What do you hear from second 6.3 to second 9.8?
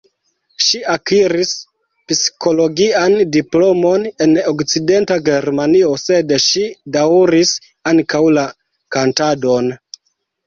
ŝi daŭris ankaŭ la kantadon.